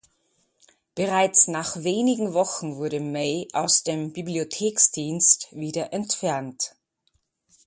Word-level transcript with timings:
Bereits 0.95 1.47
nach 1.47 1.83
wenigen 1.83 2.33
Wochen 2.33 2.77
wurde 2.77 2.99
May 2.99 3.47
aus 3.53 3.83
dem 3.83 4.13
Bibliotheksdienst 4.13 5.49
wieder 5.51 5.93
entfernt. 5.93 6.73